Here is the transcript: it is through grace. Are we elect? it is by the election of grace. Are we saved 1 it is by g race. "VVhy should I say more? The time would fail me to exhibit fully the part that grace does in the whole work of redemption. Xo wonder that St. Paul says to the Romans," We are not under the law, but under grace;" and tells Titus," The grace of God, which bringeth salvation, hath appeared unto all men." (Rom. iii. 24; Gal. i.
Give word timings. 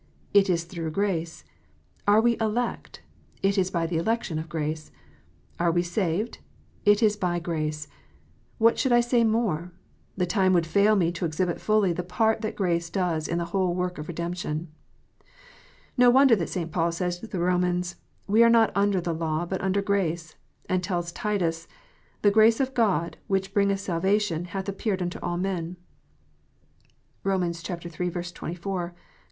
it 0.33 0.49
is 0.49 0.63
through 0.63 0.89
grace. 0.89 1.45
Are 2.07 2.21
we 2.21 2.35
elect? 2.39 3.03
it 3.43 3.55
is 3.55 3.69
by 3.69 3.85
the 3.85 3.99
election 3.99 4.39
of 4.39 4.49
grace. 4.49 4.89
Are 5.59 5.69
we 5.71 5.83
saved 5.83 6.37
1 6.85 6.93
it 6.93 7.03
is 7.03 7.15
by 7.15 7.39
g 7.39 7.51
race. 7.51 7.87
"VVhy 8.59 8.77
should 8.79 8.91
I 8.91 8.99
say 8.99 9.23
more? 9.23 9.71
The 10.17 10.25
time 10.25 10.53
would 10.53 10.65
fail 10.65 10.95
me 10.95 11.11
to 11.11 11.23
exhibit 11.25 11.61
fully 11.61 11.93
the 11.93 12.01
part 12.01 12.41
that 12.41 12.55
grace 12.55 12.89
does 12.89 13.27
in 13.27 13.37
the 13.37 13.45
whole 13.53 13.75
work 13.75 13.99
of 13.99 14.07
redemption. 14.07 14.69
Xo 15.99 16.11
wonder 16.11 16.35
that 16.35 16.49
St. 16.49 16.71
Paul 16.71 16.91
says 16.91 17.19
to 17.19 17.27
the 17.27 17.37
Romans," 17.39 17.97
We 18.35 18.41
are 18.41 18.49
not 18.49 18.71
under 18.73 19.01
the 19.01 19.13
law, 19.13 19.45
but 19.45 19.61
under 19.61 19.83
grace;" 19.83 20.33
and 20.67 20.83
tells 20.83 21.11
Titus," 21.11 21.67
The 22.23 22.31
grace 22.31 22.59
of 22.59 22.73
God, 22.73 23.17
which 23.27 23.53
bringeth 23.53 23.81
salvation, 23.81 24.45
hath 24.45 24.67
appeared 24.67 25.03
unto 25.03 25.19
all 25.19 25.37
men." 25.37 25.77
(Rom. 27.23 27.43
iii. 27.43 27.53
24; 27.53 28.31
Gal. 28.33 28.87
i. 28.89 28.93